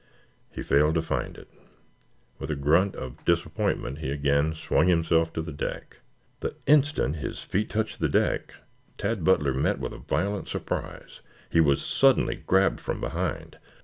He 0.51 0.63
failed 0.63 0.95
to 0.95 1.03
find 1.03 1.37
it. 1.37 1.47
With 2.39 2.49
a 2.49 2.55
grunt 2.55 2.95
of 2.95 3.23
disappointment 3.23 3.99
he 3.99 4.09
again 4.09 4.55
swung 4.55 4.87
himself 4.87 5.31
to 5.33 5.43
the 5.43 5.51
deck. 5.53 5.99
The 6.39 6.55
instant 6.65 7.17
his 7.17 7.43
feet 7.43 7.69
touched 7.69 7.99
the 7.99 8.09
deck, 8.09 8.55
Tad 8.97 9.23
Butler 9.23 9.53
met 9.53 9.77
with 9.79 9.93
a 9.93 9.99
violent 9.99 10.47
surprise. 10.47 11.21
He 11.51 11.59
was 11.61 11.85
suddenly 11.85 12.37
grabbed 12.47 12.81
from 12.81 12.99
behind. 12.99 13.59